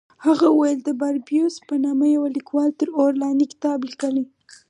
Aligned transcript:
هغه 0.25 0.47
وویل 0.51 0.79
د 0.83 0.89
باربیوس 0.99 1.55
په 1.67 1.75
نامه 1.85 2.05
یوه 2.15 2.29
لیکوال 2.37 2.69
تر 2.79 2.87
اور 2.99 3.11
لاندې 3.23 3.45
کتاب 3.53 3.79
لیکلی. 3.89 4.25